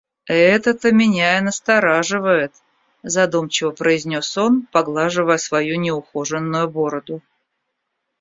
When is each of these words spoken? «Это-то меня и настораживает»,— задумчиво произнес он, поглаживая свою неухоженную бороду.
«Это-то 0.25 0.91
меня 0.91 1.37
и 1.37 1.41
настораживает»,— 1.41 2.53
задумчиво 3.03 3.69
произнес 3.69 4.35
он, 4.35 4.65
поглаживая 4.71 5.37
свою 5.37 5.77
неухоженную 5.79 6.67
бороду. 6.67 7.21